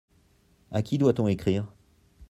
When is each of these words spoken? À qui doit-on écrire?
À 0.71 0.81
qui 0.81 0.97
doit-on 0.97 1.27
écrire? 1.27 1.71